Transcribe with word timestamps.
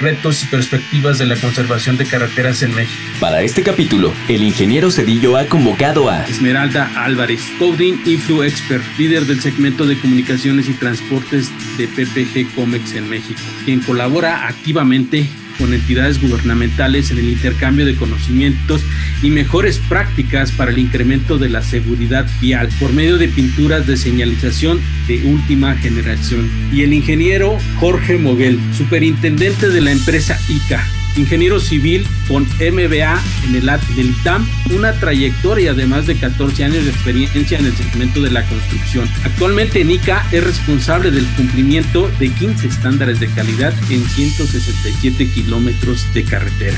retos 0.00 0.42
y 0.42 0.46
perspectivas 0.46 1.18
de 1.18 1.26
la 1.26 1.36
conservación 1.36 1.96
de 1.96 2.06
carreteras 2.06 2.62
en 2.62 2.74
México. 2.74 3.02
Para 3.20 3.42
este 3.42 3.62
capítulo, 3.62 4.12
el 4.28 4.42
ingeniero 4.42 4.90
Cedillo 4.90 5.36
ha 5.36 5.46
convocado 5.46 6.10
a 6.10 6.24
Esmeralda 6.24 6.90
Álvarez, 6.96 7.40
Coding 7.58 7.98
Influ 8.04 8.42
Expert, 8.42 8.84
líder 8.98 9.26
del 9.26 9.40
segmento 9.40 9.86
de 9.86 9.98
comunicaciones 9.98 10.68
y 10.68 10.74
transportes 10.74 11.50
de 11.78 11.88
PPG 11.88 12.54
Comex 12.54 12.94
en 12.94 13.08
México, 13.08 13.40
quien 13.64 13.80
colabora 13.80 14.46
activamente 14.48 15.28
con 15.58 15.74
entidades 15.74 16.20
gubernamentales 16.20 17.10
en 17.10 17.18
el 17.18 17.28
intercambio 17.28 17.86
de 17.86 17.96
conocimientos 17.96 18.82
y 19.22 19.30
mejores 19.30 19.78
prácticas 19.78 20.52
para 20.52 20.70
el 20.70 20.78
incremento 20.78 21.38
de 21.38 21.48
la 21.48 21.62
seguridad 21.62 22.26
vial 22.40 22.68
por 22.78 22.92
medio 22.92 23.18
de 23.18 23.28
pinturas 23.28 23.86
de 23.86 23.96
señalización 23.96 24.80
de 25.08 25.24
última 25.24 25.74
generación. 25.76 26.48
Y 26.72 26.82
el 26.82 26.92
ingeniero 26.92 27.58
Jorge 27.76 28.18
Moguel, 28.18 28.58
superintendente 28.76 29.68
de 29.68 29.80
la 29.80 29.92
empresa 29.92 30.38
ICA, 30.48 30.86
ingeniero 31.16 31.60
civil 31.60 32.06
con 32.28 32.44
MBA 32.44 33.22
en 33.48 33.54
el 33.54 33.66
del 33.66 34.10
ITAM, 34.10 34.48
una 34.74 34.92
trayectoria 34.92 35.74
de 35.74 35.86
más 35.86 36.06
de 36.06 36.16
14 36.16 36.64
años 36.64 36.84
de 36.84 36.90
experiencia 36.90 37.58
en 37.58 37.66
el 37.66 37.76
segmento 37.76 38.20
de 38.20 38.30
la 38.30 38.42
construcción. 38.46 39.08
Actualmente 39.24 39.80
en 39.80 39.90
ICA 39.90 40.26
es 40.32 40.44
responsable 40.44 41.10
del 41.10 41.26
cumplimiento 41.36 42.10
de 42.18 42.30
15 42.30 42.68
estándares 42.68 43.20
de 43.20 43.28
calidad 43.28 43.74
en 43.90 44.04
167 44.08 45.30
kilómetros 45.30 46.06
de 46.14 46.24
carretera. 46.24 46.76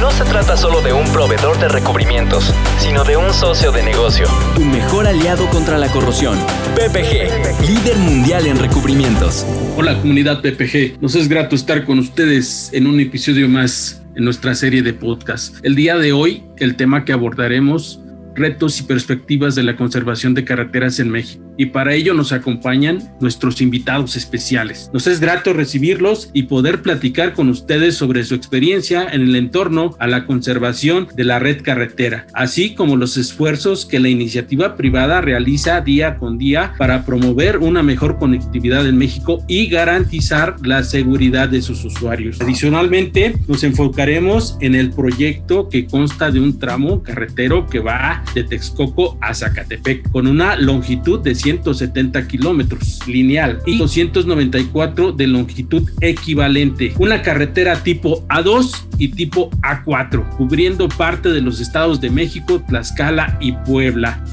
No 0.00 0.10
se 0.10 0.24
trata 0.24 0.56
solo 0.56 0.80
de 0.82 0.92
un 0.92 1.10
proveedor 1.12 1.58
de 1.58 1.68
recubrimientos, 1.68 2.52
sino 2.78 3.04
de 3.04 3.16
un 3.16 3.32
socio 3.32 3.72
de 3.72 3.82
negocio. 3.82 4.26
tu 4.54 4.64
mejor 4.64 5.06
aliado 5.06 5.48
contra 5.50 5.78
la 5.78 5.88
corrosión. 5.88 6.38
PPG, 6.74 7.66
líder 7.66 7.96
mundial 7.98 8.46
en 8.46 8.58
recubrimientos. 8.58 9.46
Hola 9.76 9.98
comunidad 10.00 10.40
PPG, 10.40 11.00
nos 11.00 11.14
es 11.14 11.28
grato 11.28 11.56
estar 11.56 11.84
con 11.84 11.98
ustedes 11.98 12.70
en 12.72 12.86
un 12.86 13.00
episodio 13.00 13.48
más 13.48 13.73
en 14.14 14.24
nuestra 14.24 14.54
serie 14.54 14.82
de 14.82 14.92
podcast. 14.92 15.64
El 15.64 15.74
día 15.74 15.96
de 15.96 16.12
hoy, 16.12 16.44
el 16.58 16.76
tema 16.76 17.04
que 17.04 17.12
abordaremos, 17.12 18.00
retos 18.34 18.80
y 18.80 18.84
perspectivas 18.84 19.54
de 19.54 19.62
la 19.62 19.76
conservación 19.76 20.34
de 20.34 20.44
carreteras 20.44 20.98
en 21.00 21.10
México. 21.10 21.43
Y 21.56 21.66
para 21.66 21.94
ello 21.94 22.14
nos 22.14 22.32
acompañan 22.32 23.14
nuestros 23.20 23.60
invitados 23.60 24.16
especiales. 24.16 24.90
Nos 24.92 25.06
es 25.06 25.20
grato 25.20 25.52
recibirlos 25.52 26.30
y 26.32 26.44
poder 26.44 26.82
platicar 26.82 27.34
con 27.34 27.48
ustedes 27.48 27.96
sobre 27.96 28.24
su 28.24 28.34
experiencia 28.34 29.06
en 29.10 29.22
el 29.22 29.36
entorno 29.36 29.94
a 29.98 30.06
la 30.06 30.26
conservación 30.26 31.08
de 31.14 31.24
la 31.24 31.38
red 31.38 31.62
carretera, 31.62 32.26
así 32.34 32.74
como 32.74 32.96
los 32.96 33.16
esfuerzos 33.16 33.86
que 33.86 34.00
la 34.00 34.08
iniciativa 34.08 34.76
privada 34.76 35.20
realiza 35.20 35.80
día 35.80 36.16
con 36.16 36.38
día 36.38 36.74
para 36.78 37.04
promover 37.04 37.58
una 37.58 37.82
mejor 37.82 38.18
conectividad 38.18 38.86
en 38.86 38.96
México 38.96 39.44
y 39.48 39.66
garantizar 39.66 40.56
la 40.62 40.82
seguridad 40.82 41.48
de 41.48 41.62
sus 41.62 41.84
usuarios. 41.84 42.40
Adicionalmente, 42.40 43.36
nos 43.46 43.64
enfocaremos 43.64 44.56
en 44.60 44.74
el 44.74 44.90
proyecto 44.90 45.68
que 45.68 45.86
consta 45.86 46.30
de 46.30 46.40
un 46.40 46.58
tramo 46.58 47.02
carretero 47.02 47.66
que 47.66 47.80
va 47.80 48.24
de 48.34 48.44
Texcoco 48.44 49.18
a 49.20 49.34
Zacatepec 49.34 50.10
con 50.10 50.26
una 50.26 50.56
longitud 50.56 51.20
de 51.20 51.34
170 51.44 52.26
kilómetros 52.26 53.06
lineal 53.06 53.60
y 53.66 53.76
294 53.76 55.12
de 55.12 55.26
longitud 55.26 55.88
equivalente. 56.00 56.94
Una 56.98 57.20
carretera 57.20 57.82
tipo 57.82 58.26
A2 58.28 58.86
y 58.98 59.08
tipo 59.08 59.50
A4, 59.60 60.36
cubriendo 60.36 60.88
parte 60.88 61.28
de 61.28 61.42
los 61.42 61.60
estados 61.60 62.00
de 62.00 62.08
México, 62.08 62.64
Tlaxcala 62.66 63.36
y 63.42 63.52
Puebla. 63.52 64.24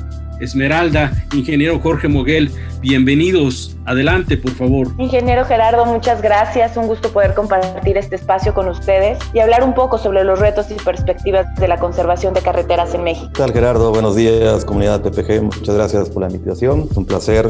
Esmeralda, 0.41 1.11
ingeniero 1.33 1.79
Jorge 1.79 2.07
Moguel, 2.07 2.51
bienvenidos. 2.81 3.77
Adelante, 3.85 4.37
por 4.37 4.51
favor. 4.51 4.87
Ingeniero 4.97 5.45
Gerardo, 5.45 5.85
muchas 5.85 6.21
gracias. 6.21 6.75
Un 6.77 6.87
gusto 6.87 7.11
poder 7.11 7.33
compartir 7.33 7.97
este 7.97 8.15
espacio 8.15 8.53
con 8.53 8.67
ustedes 8.67 9.19
y 9.33 9.39
hablar 9.39 9.63
un 9.63 9.73
poco 9.73 9.97
sobre 9.97 10.23
los 10.23 10.39
retos 10.39 10.71
y 10.71 10.73
perspectivas 10.75 11.45
de 11.55 11.67
la 11.67 11.77
conservación 11.77 12.33
de 12.33 12.41
carreteras 12.41 12.93
en 12.95 13.03
México. 13.03 13.29
¿Qué 13.33 13.39
tal 13.39 13.53
Gerardo? 13.53 13.91
Buenos 13.91 14.15
días, 14.15 14.65
comunidad 14.65 15.01
PPG. 15.01 15.43
Muchas 15.43 15.75
gracias 15.75 16.09
por 16.09 16.23
la 16.23 16.29
invitación. 16.29 16.87
Es 16.89 16.97
un 16.97 17.05
placer 17.05 17.49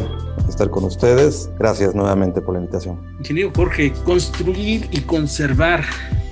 estar 0.50 0.70
con 0.70 0.84
ustedes. 0.84 1.50
Gracias 1.58 1.96
nuevamente 1.96 2.42
por 2.42 2.56
la 2.56 2.60
invitación. 2.60 3.00
Ingeniero 3.20 3.52
Jorge, 3.56 3.94
construir 4.04 4.90
y 4.92 5.00
conservar 5.02 5.84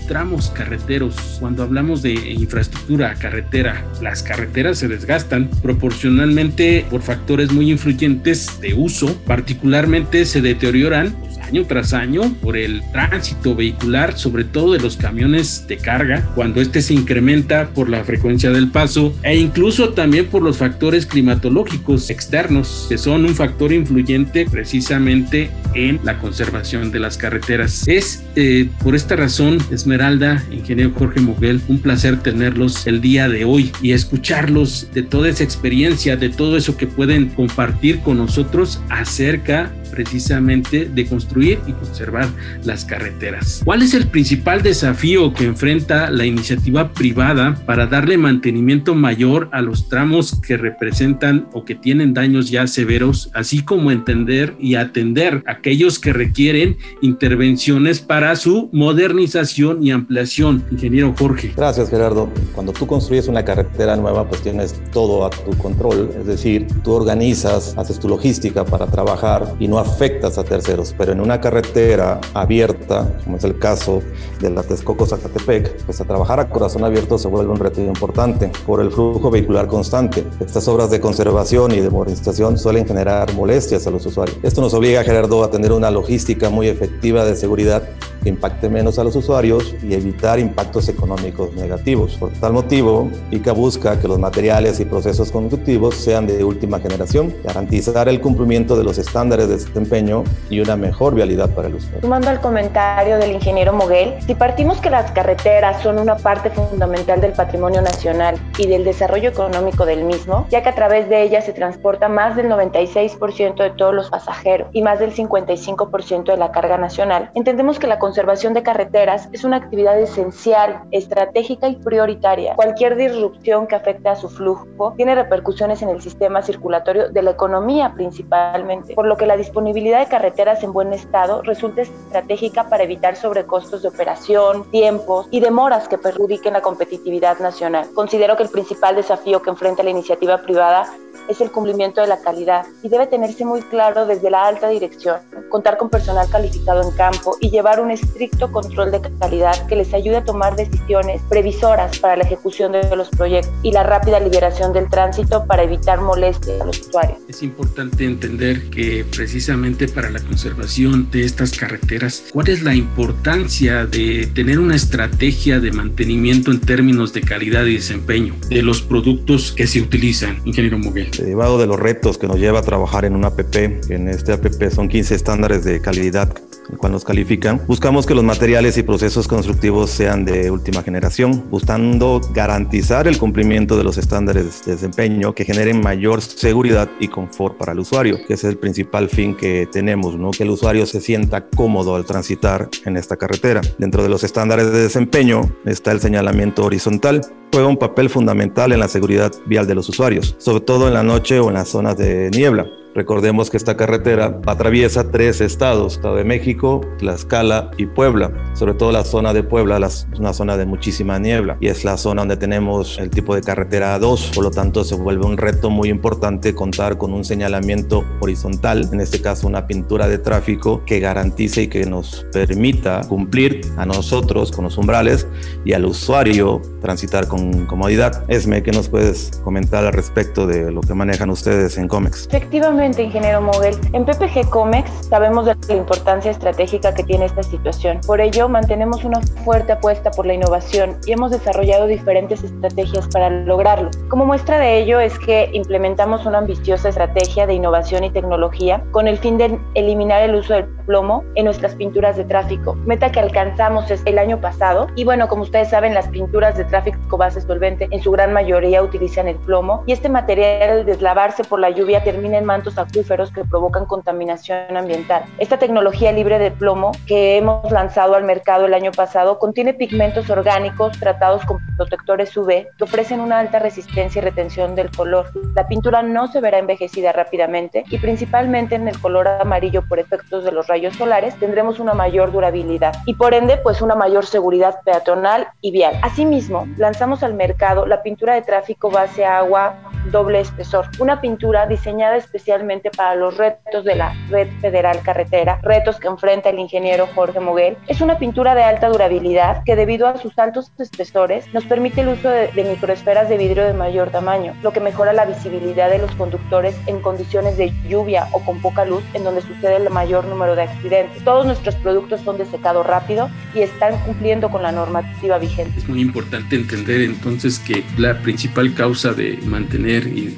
tramos 0.10 0.50
carreteros. 0.50 1.38
Cuando 1.40 1.62
hablamos 1.62 2.02
de 2.02 2.14
infraestructura 2.14 3.14
carretera, 3.14 3.86
las 4.02 4.24
carreteras 4.24 4.80
se 4.80 4.88
desgastan 4.88 5.50
proporcionalmente 5.62 6.84
por 6.90 7.04
factores 7.04 7.54
muy 7.54 7.70
influyentes 7.72 8.60
de 8.60 8.74
uso, 8.74 9.16
particularmente 9.28 10.26
se 10.26 10.42
deterioran 10.42 11.16
año 11.50 11.66
tras 11.66 11.94
año 11.94 12.36
por 12.42 12.58
el 12.58 12.84
tránsito 12.92 13.56
vehicular, 13.56 14.18
sobre 14.18 14.44
todo 14.44 14.74
de 14.74 14.80
los 14.80 14.98
camiones 14.98 15.66
de 15.68 15.78
carga, 15.78 16.30
cuando 16.36 16.62
este 16.62 16.82
se 16.82 16.94
incrementa 16.94 17.70
por 17.70 17.90
la 17.90 18.04
frecuencia 18.04 18.52
del 18.52 18.70
paso 18.70 19.14
e 19.24 19.38
incluso 19.38 19.90
también 19.90 20.28
por 20.28 20.44
los 20.44 20.58
factores 20.58 21.06
climatológicos 21.06 22.10
externos, 22.12 22.86
que 22.88 22.98
son 22.98 23.26
un 23.26 23.34
factor 23.34 23.74
influyente 23.74 24.46
precisamente 24.50 25.50
en 25.74 26.00
la 26.04 26.20
conservación 26.20 26.92
de 26.92 27.00
las 27.00 27.18
carreteras. 27.18 27.88
Es 27.88 28.24
eh, 28.36 28.70
por 28.84 28.96
esta 28.96 29.16
razón, 29.16 29.58
Esmeralda, 29.72 30.44
ingeniero 30.52 30.92
Jorge 30.96 31.20
Moguel, 31.20 31.62
un 31.68 31.80
placer 31.80 32.20
tenerlos 32.20 32.86
el 32.86 33.02
día 33.02 33.28
de 33.28 33.46
hoy 33.46 33.72
y 33.82 33.94
escucharlos 33.94 34.88
de 34.94 35.02
toda 35.02 35.30
esa 35.30 35.44
experiencia, 35.44 36.16
de 36.16 36.30
todo 36.30 36.58
eso 36.58 36.78
que 36.78 36.86
pueden 36.86 37.30
compartir 37.30 38.00
con 38.02 38.18
nosotros 38.18 38.82
acerca 38.90 39.72
precisamente 39.92 40.86
de 40.86 41.06
construir 41.06 41.60
y 41.68 41.74
conservar 41.74 42.28
las 42.64 42.86
carreteras. 42.86 43.62
¿Cuál 43.66 43.82
es 43.82 43.94
el 43.94 44.08
principal 44.08 44.62
desafío 44.62 45.34
que 45.34 45.46
enfrenta 45.46 46.10
la 46.10 46.26
iniciativa 46.26 46.92
privada 46.94 47.56
para 47.66 47.88
darle 47.88 48.18
mantenimiento 48.18 48.96
mayor 48.96 49.50
a 49.52 49.62
los 49.62 49.90
tramos 49.90 50.40
que 50.40 50.58
representan 50.58 51.48
o 51.54 51.66
que 51.66 51.76
tienen 51.76 52.14
daños 52.14 52.50
ya 52.50 52.68
severos, 52.68 53.32
así 53.34 53.64
como 53.64 53.92
entender 53.92 54.56
y 54.60 54.76
atender 54.76 55.44
aquellos 55.48 56.00
que 56.00 56.14
requieren 56.14 56.78
intervenciones 57.02 58.00
para 58.00 58.36
su 58.36 58.70
modernización 58.72 59.84
y 59.84 59.92
ampliación? 59.92 60.64
Ingeniero 60.72 61.14
Jorge. 61.18 61.54
Gracias 61.56 61.90
Gerardo. 61.90 62.30
Cuando 62.54 62.74
tú 62.74 62.86
construyes 62.88 63.28
una 63.28 63.44
carretera 63.44 63.96
nueva, 63.96 64.28
pues 64.28 64.42
tienes 64.42 64.76
todo 64.92 65.26
a 65.26 65.30
tu 65.30 65.52
control. 65.58 66.12
Es 66.20 66.26
decir, 66.26 66.68
tú 66.84 66.94
organizas, 66.94 67.76
haces 67.78 68.00
tu 68.00 68.08
logística 68.08 68.66
para 68.66 68.88
trabajar 68.88 69.56
y 69.60 69.68
no 69.68 69.79
afectas 69.80 70.38
a 70.38 70.44
terceros. 70.44 70.94
Pero 70.98 71.12
en 71.12 71.22
una 71.22 71.42
carretera 71.42 72.20
abierta, 72.34 73.08
como 73.24 73.38
es 73.38 73.44
el 73.44 73.58
caso 73.58 74.02
de 74.40 74.50
la 74.50 74.64
Texcoco 74.64 75.06
Zacatepec, 75.06 75.84
pues 75.86 76.00
a 76.02 76.06
trabajar 76.06 76.40
a 76.40 76.50
corazón 76.50 76.84
abierto 76.84 77.18
se 77.18 77.28
vuelve 77.28 77.52
un 77.52 77.60
reto 77.60 77.82
importante 77.82 78.52
por 78.66 78.82
el 78.82 78.92
flujo 78.92 79.32
vehicular 79.32 79.68
constante. 79.68 80.26
Estas 80.40 80.68
obras 80.68 80.90
de 80.92 81.00
conservación 81.00 81.72
y 81.72 81.80
de 81.80 81.90
modernización 81.90 82.58
suelen 82.58 82.86
generar 82.86 83.34
molestias 83.34 83.88
a 83.88 83.92
los 83.92 84.06
usuarios. 84.06 84.38
Esto 84.44 84.62
nos 84.62 84.74
obliga, 84.74 85.04
Gerardo, 85.04 85.44
a 85.44 85.52
tener 85.52 85.72
una 85.72 85.92
logística 85.92 86.50
muy 86.50 86.68
efectiva 86.68 87.26
de 87.26 87.36
seguridad 87.36 87.84
que 88.22 88.30
impacte 88.30 88.70
menos 88.70 89.00
a 89.00 89.04
los 89.04 89.16
usuarios 89.16 89.76
y 89.84 89.94
evitar 89.94 90.40
impactos 90.40 90.90
económicos 90.90 91.54
negativos. 91.54 92.18
Por 92.18 92.32
tal 92.34 92.54
motivo, 92.54 93.10
ICA 93.32 93.54
busca 93.54 94.00
que 94.00 94.08
los 94.08 94.20
materiales 94.20 94.80
y 94.80 94.86
procesos 94.86 95.32
constructivos 95.32 95.96
sean 95.96 96.28
de 96.28 96.44
última 96.44 96.80
generación, 96.80 97.34
garantizar 97.44 98.10
el 98.10 98.22
cumplimiento 98.22 98.78
de 98.78 98.84
los 98.84 98.98
estándares 98.98 99.48
de 99.48 99.58
desempeño 99.58 100.24
y 100.50 100.60
una 100.60 100.76
mejor 100.76 101.16
vialidad 101.16 101.50
para 101.52 101.68
el 101.68 101.76
usuario. 101.76 102.02
Sumando 102.02 102.30
al 102.30 102.42
comentario 102.42 103.18
del 103.18 103.32
ingeniero 103.32 103.74
Moguel, 103.74 104.16
si 104.26 104.36
partimos 104.36 104.80
que 104.80 104.90
las 104.90 105.12
carreteras 105.12 105.82
son 105.82 106.00
una 106.00 106.18
parte 106.18 106.50
fundamental 106.50 107.22
del 107.22 107.34
patrimonio 107.34 107.82
nacional 107.82 108.38
y 108.58 108.68
del 108.68 108.84
desarrollo 108.84 109.30
económico 109.30 109.86
del 109.86 110.04
mismo, 110.04 110.48
ya 110.50 110.64
que 110.64 110.70
a 110.70 110.76
través 110.76 111.10
de 111.10 111.24
ellas 111.24 111.46
se 111.46 111.54
transporta 111.54 112.10
más 112.10 112.36
del 112.36 112.48
96% 112.48 113.56
de 113.56 113.70
todos 113.72 113.94
los 113.94 114.10
pasajeros 114.10 114.70
y 114.74 114.82
más 114.82 115.00
del 115.00 115.14
55% 115.14 116.26
de 116.26 116.38
la 116.38 116.52
carga 116.52 116.78
nacional, 116.78 117.32
entendemos 117.36 117.80
que 117.80 117.88
la 117.88 118.00
conservación 118.10 118.56
de 118.56 118.64
carreteras 118.64 119.30
es 119.34 119.44
una 119.44 119.58
actividad 119.58 120.00
esencial, 120.00 120.82
estratégica 120.90 121.68
y 121.68 121.76
prioritaria. 121.76 122.56
Cualquier 122.56 122.96
disrupción 122.96 123.68
que 123.68 123.76
afecte 123.76 124.10
a 124.10 124.16
su 124.16 124.30
flujo 124.30 124.96
tiene 124.98 125.14
repercusiones 125.14 125.84
en 125.84 125.90
el 125.90 126.02
sistema 126.02 126.42
circulatorio 126.42 127.10
de 127.10 127.22
la 127.22 127.30
economía 127.30 127.94
principalmente, 127.94 128.96
por 128.96 129.06
lo 129.06 129.16
que 129.16 129.28
la 129.28 129.38
disponibilidad 129.38 130.00
de 130.00 130.08
carreteras 130.08 130.64
en 130.64 130.74
buen 130.74 130.92
estado 130.92 131.44
resulta 131.44 131.84
estratégica 131.84 132.64
para 132.64 132.82
evitar 132.82 133.16
sobrecostos 133.16 133.84
de 133.84 133.90
operación, 133.90 134.64
tiempos 134.72 135.28
y 135.30 135.40
demoras 135.40 135.88
que 135.88 136.00
perjudiquen 136.00 136.54
la 136.54 136.62
competitividad 136.62 137.38
nacional. 137.38 137.90
Considero 137.94 138.36
que 138.36 138.42
el 138.42 138.50
principal 138.50 138.96
desafío 138.96 139.44
que 139.44 139.52
enfrenta 139.52 139.84
la 139.84 139.92
iniciativa 139.92 140.40
privada 140.40 140.92
es 141.30 141.40
el 141.42 141.52
cumplimiento 141.52 142.02
de 142.02 142.08
la 142.08 142.20
calidad 142.20 142.66
y 142.84 142.90
debe 142.90 143.08
tenerse 143.08 143.46
muy 143.46 143.62
claro 143.62 144.06
desde 144.06 144.30
la 144.30 144.48
alta 144.48 144.68
dirección, 144.70 145.18
contar 145.50 145.78
con 145.78 145.90
personal 145.90 146.28
calificado 146.30 146.84
en 146.84 146.96
campo 146.96 147.38
y 147.40 147.50
llevar 147.50 147.80
un 147.80 147.92
estricto 147.92 148.52
control 148.52 148.92
de 148.92 149.02
calidad 149.20 149.68
que 149.68 149.76
les 149.76 149.94
ayude 149.94 150.18
a 150.18 150.26
tomar 150.26 150.56
decisiones 150.56 151.22
previsoras 151.30 152.00
para 152.00 152.18
la 152.18 152.24
ejecución 152.24 152.72
de 152.72 152.96
los 152.96 153.10
proyectos 153.10 153.54
y 153.64 153.72
la 153.72 153.84
rápida 153.84 154.20
liberación 154.20 154.74
del 154.74 154.90
tránsito 154.90 155.46
para 155.46 155.64
evitar 155.64 156.02
molestia 156.02 156.56
a 156.62 156.66
los 156.66 156.80
usuarios. 156.80 157.20
Es 157.28 157.44
importante 157.44 158.06
entender 158.06 158.70
que 158.70 159.06
precisamente 159.16 159.88
para 159.88 160.10
la 160.10 160.20
conservación 160.20 161.10
de 161.12 161.24
estas 161.24 161.58
carreteras, 161.58 162.26
¿cuál 162.34 162.50
es 162.50 162.64
la 162.64 162.74
importancia 162.74 163.86
de 163.86 164.28
tener 164.34 164.60
una 164.60 164.76
estrategia 164.76 165.60
de 165.60 165.72
mantenimiento 165.72 166.52
en 166.52 166.60
términos 166.60 167.14
de 167.14 167.22
calidad 167.22 167.66
y 167.66 167.76
desempeño 167.76 168.36
de 168.50 168.64
los 168.64 168.82
productos 168.82 169.52
que 169.52 169.68
se 169.68 169.82
utilizan, 169.82 170.42
ingeniero 170.46 170.80
Muguel? 170.80 171.12
Derivado 171.20 171.58
de 171.58 171.68
los 171.68 171.80
retos 171.80 172.18
que 172.18 172.28
nos 172.28 172.38
lleva 172.38 172.60
a 172.60 172.62
trabajar 172.62 173.04
en 173.04 173.16
un 173.16 173.26
APP, 173.26 173.90
en 173.90 174.08
este 174.08 174.32
APP 174.32 174.70
son 174.72 174.88
15 174.88 175.16
estándares 175.16 175.66
de 175.66 175.82
calidad 175.82 176.34
cuando 176.78 176.98
nos 176.98 177.04
califican, 177.04 177.62
buscamos 177.68 178.06
que 178.06 178.14
los 178.14 178.24
materiales 178.24 178.78
y 178.78 178.84
procesos 178.84 179.28
constructivos 179.28 179.90
sean 179.90 180.26
de 180.26 180.52
última 180.52 180.84
generación, 180.84 181.50
buscando 181.50 182.22
garantizar 182.34 183.08
el 183.08 183.18
cumplimiento 183.18 183.78
de 183.78 183.84
los 183.84 183.98
estándares 183.98 184.66
de 184.66 184.74
desempeño 184.74 185.34
que 185.34 185.46
generen 185.46 185.82
mayor 185.82 186.22
seguridad 186.22 186.90
y 187.00 187.08
confort 187.08 187.58
para 187.58 187.72
el 187.72 187.80
usuario, 187.80 188.18
que 188.28 188.36
es 188.36 188.44
el 188.44 188.58
principal 188.58 189.10
fin 189.10 189.36
que 189.36 189.68
tenemos, 189.72 190.16
¿no? 190.16 190.32
que 190.32 190.44
el 190.44 190.52
usuario 190.52 190.86
se 190.86 191.02
sienta 191.02 191.48
cómodo 191.48 191.96
al 191.96 192.06
transitar 192.06 192.70
en 192.86 192.98
esta 192.98 193.18
carretera. 193.18 193.62
Dentro 193.78 194.04
de 194.04 194.10
los 194.10 194.24
estándares 194.24 194.72
de 194.72 194.80
desempeño 194.80 195.50
está 195.66 195.92
el 195.92 196.00
señalamiento 196.00 196.66
horizontal, 196.66 197.22
juega 197.52 197.68
un 197.68 197.78
papel 197.78 198.10
fundamental 198.10 198.72
en 198.72 198.80
la 198.80 198.88
seguridad 198.88 199.32
vial 199.46 199.68
de 199.68 199.76
los 199.76 199.90
usuarios, 199.90 200.36
sobre 200.38 200.62
todo 200.62 200.88
en 200.88 200.94
la 200.94 201.04
noche 201.04 201.40
o 201.40 201.50
en 201.50 201.56
las 201.56 201.70
zonas 201.70 201.98
de 201.98 202.30
niebla. 202.32 202.68
Recordemos 202.96 203.52
que 203.52 203.58
esta 203.58 203.78
carretera 203.78 204.40
atraviesa 204.48 205.12
tres 205.12 205.42
estados, 205.42 205.94
Estado 205.94 206.16
de 206.16 206.24
México, 206.24 206.82
Tlaxcala 206.98 207.70
y 207.78 207.86
Puebla. 207.86 208.32
Sobre 208.56 208.74
todo 208.74 208.92
la 208.92 209.04
zona 209.04 209.32
de 209.32 209.44
Puebla 209.44 209.78
es 209.86 210.08
una 210.18 210.34
zona 210.34 210.58
de 210.58 210.66
muchísima 210.66 211.20
niebla 211.20 211.58
y 211.60 211.68
es 211.68 211.86
la 211.86 211.98
zona 211.98 212.22
donde 212.22 212.38
tenemos 212.38 212.98
el 212.98 213.12
tipo 213.12 213.36
de 213.36 213.42
carretera 213.42 213.96
A2. 214.00 214.34
Por 214.34 214.44
lo 214.44 214.52
tanto, 214.52 214.84
se 214.84 214.96
vuelve 214.96 215.26
un 215.26 215.38
reto 215.38 215.70
muy 215.70 215.90
importante 215.90 216.56
contar 216.56 216.98
con 216.98 217.14
un 217.14 217.24
señalamiento 217.24 218.04
horizontal, 218.22 218.90
en 218.92 219.02
este 219.02 219.22
caso 219.22 219.48
una 219.48 219.68
pintura 219.68 220.08
de 220.08 220.18
tráfico 220.18 220.84
que 220.84 221.00
garantice 221.00 221.64
y 221.64 221.68
que 221.68 221.86
nos 221.86 222.26
permita 222.32 223.02
cumplir 223.08 223.62
a 223.78 223.86
nosotros 223.86 224.52
con 224.52 224.64
los 224.66 224.78
umbrales 224.78 225.28
y 225.64 225.74
al 225.74 225.86
usuario 225.86 226.60
transitar 226.82 227.28
con 227.28 227.68
comodidad. 227.68 228.24
Esme, 228.30 228.64
¿qué 228.64 228.72
nos 228.72 228.90
puedes 228.90 229.30
comentar 229.44 229.86
al 229.86 229.94
respecto 229.94 230.48
de 230.48 230.72
lo 230.72 230.82
que 230.82 230.96
manejan 230.96 231.30
ustedes 231.30 231.78
en 231.78 231.88
COMEX? 231.88 232.28
Efectivamente, 232.28 232.79
ingeniero 232.84 233.42
Mogel. 233.42 233.76
En 233.94 234.06
PPG 234.06 234.50
Comex 234.50 235.08
sabemos 235.08 235.46
de 235.46 235.56
la 235.68 235.76
importancia 235.76 236.32
estratégica 236.32 236.94
que 236.94 237.04
tiene 237.04 237.26
esta 237.26 237.44
situación. 237.44 238.00
Por 238.08 238.22
ello, 238.22 238.48
mantenemos 238.48 239.04
una 239.04 239.22
fuerte 239.44 239.74
apuesta 239.74 240.12
por 240.12 240.26
la 240.26 240.34
innovación 240.34 240.98
y 241.06 241.12
hemos 241.12 241.32
desarrollado 241.32 241.88
diferentes 241.88 242.44
estrategias 242.44 243.08
para 243.10 243.30
lograrlo. 243.30 243.90
Como 244.08 244.26
muestra 244.26 244.60
de 244.60 244.80
ello 244.80 245.00
es 245.00 245.18
que 245.20 245.50
implementamos 245.54 246.26
una 246.26 246.38
ambiciosa 246.38 246.90
estrategia 246.90 247.46
de 247.46 247.54
innovación 247.54 248.04
y 248.04 248.12
tecnología 248.12 248.84
con 248.92 249.08
el 249.08 249.18
fin 249.18 249.38
de 249.38 249.60
eliminar 249.76 250.22
el 250.22 250.36
uso 250.36 250.54
del 250.54 250.66
plomo 250.86 251.24
en 251.36 251.46
nuestras 251.46 251.76
pinturas 251.76 252.16
de 252.18 252.24
tráfico, 252.24 252.76
meta 252.86 253.12
que 253.12 253.20
alcanzamos 253.20 253.86
el 254.06 254.18
año 254.18 254.40
pasado. 254.40 254.88
Y 254.96 255.04
bueno, 255.04 255.28
como 255.28 255.44
ustedes 255.44 255.70
saben, 255.70 255.94
las 255.94 256.08
pinturas 256.08 256.58
de 256.58 256.64
tráfico 256.64 257.18
base 257.18 257.42
solvente 257.42 257.88
en 257.92 258.02
su 258.02 258.12
gran 258.12 258.32
mayoría 258.32 258.82
utilizan 258.82 259.28
el 259.28 259.36
plomo 259.36 259.84
y 259.86 259.92
este 259.92 260.10
material 260.10 260.70
al 260.70 260.86
deslavarse 260.86 261.44
por 261.44 261.60
la 261.60 261.70
lluvia 261.70 262.04
termina 262.04 262.38
en 262.38 262.46
mantos 262.46 262.69
acuíferos 262.78 263.32
que 263.32 263.44
provocan 263.46 263.86
contaminación 263.86 264.76
ambiental. 264.76 265.24
Esta 265.38 265.58
tecnología 265.58 266.12
libre 266.12 266.40
de 266.40 266.52
plomo 266.52 266.92
que 267.08 267.38
hemos 267.38 267.72
lanzado 267.72 268.16
al 268.16 268.24
mercado 268.24 268.66
el 268.66 268.74
año 268.74 268.92
pasado 268.92 269.40
contiene 269.40 269.74
pigmentos 269.74 270.30
orgánicos 270.30 270.98
tratados 271.00 271.44
con 271.46 271.60
protectores 271.78 272.36
UV 272.36 272.68
que 272.78 272.84
ofrecen 272.84 273.20
una 273.22 273.40
alta 273.40 273.60
resistencia 273.60 274.20
y 274.20 274.24
retención 274.24 274.76
del 274.76 274.92
color. 274.92 275.28
La 275.56 275.68
pintura 275.68 276.02
no 276.02 276.28
se 276.28 276.42
verá 276.42 276.60
envejecida 276.60 277.12
rápidamente 277.12 277.84
y 277.90 277.98
principalmente 277.98 278.76
en 278.76 278.88
el 278.88 279.00
color 279.00 279.28
amarillo 279.28 279.84
por 279.88 280.00
efectos 280.00 280.44
de 280.44 280.52
los 280.52 280.68
rayos 280.68 280.96
solares 280.96 281.38
tendremos 281.40 281.80
una 281.80 281.94
mayor 281.94 282.32
durabilidad 282.32 282.94
y 283.06 283.14
por 283.14 283.34
ende 283.34 283.58
pues 283.58 283.82
una 283.82 283.96
mayor 283.96 284.26
seguridad 284.26 284.80
peatonal 284.84 285.48
y 285.62 285.72
vial. 285.72 286.00
Asimismo, 286.02 286.68
lanzamos 286.78 287.24
al 287.24 287.34
mercado 287.34 287.86
la 287.86 288.04
pintura 288.04 288.34
de 288.34 288.42
tráfico 288.42 288.90
base 288.90 289.26
agua 289.26 289.76
doble 290.12 290.40
espesor, 290.40 290.88
una 291.00 291.22
pintura 291.22 291.68
diseñada 291.68 292.16
especialmente 292.16 292.59
para 292.96 293.16
los 293.16 293.38
retos 293.38 293.84
de 293.86 293.96
la 293.96 294.16
Red 294.30 294.48
Federal 294.62 295.02
Carretera, 295.02 295.60
retos 295.64 296.00
que 296.00 296.08
enfrenta 296.08 296.50
el 296.50 296.60
ingeniero 296.60 297.08
Jorge 297.16 297.40
Moguel. 297.40 297.78
Es 297.88 298.02
una 298.02 298.18
pintura 298.18 298.56
de 298.56 298.64
alta 298.64 298.90
durabilidad 298.90 299.64
que 299.66 299.76
debido 299.76 300.08
a 300.08 300.18
sus 300.18 300.38
altos 300.38 300.72
espesores 300.78 301.52
nos 301.54 301.66
permite 301.66 302.02
el 302.02 302.10
uso 302.10 302.30
de, 302.30 302.48
de 302.50 302.64
microesferas 302.64 303.30
de 303.30 303.38
vidrio 303.38 303.66
de 303.66 303.74
mayor 303.74 304.10
tamaño, 304.10 304.56
lo 304.62 304.72
que 304.74 304.80
mejora 304.80 305.14
la 305.14 305.26
visibilidad 305.26 305.90
de 305.90 306.00
los 306.00 306.12
conductores 306.16 306.76
en 306.88 307.02
condiciones 307.02 307.58
de 307.58 307.72
lluvia 307.88 308.28
o 308.32 308.44
con 308.44 308.62
poca 308.62 308.86
luz 308.86 309.04
en 309.14 309.24
donde 309.24 309.42
sucede 309.42 309.78
el 309.78 309.90
mayor 309.90 310.26
número 310.26 310.56
de 310.56 310.64
accidentes. 310.64 311.24
Todos 311.24 311.46
nuestros 311.46 311.76
productos 311.76 312.22
son 312.22 312.38
de 312.38 312.46
secado 312.46 312.84
rápido 312.84 313.30
y 313.54 313.62
están 313.62 313.98
cumpliendo 314.06 314.50
con 314.50 314.64
la 314.64 314.72
normativa 314.72 315.38
vigente. 315.38 315.80
Es 315.80 315.88
muy 315.88 316.02
importante 316.02 316.56
entender 316.56 317.02
entonces 317.02 317.60
que 317.60 317.84
la 317.98 318.20
principal 318.22 318.74
causa 318.74 319.14
de 319.14 319.40
mantener 319.46 320.08
y, 320.08 320.38